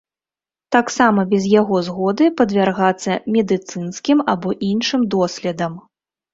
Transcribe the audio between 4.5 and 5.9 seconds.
іншым доследам.